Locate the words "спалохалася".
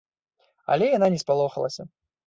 1.27-1.83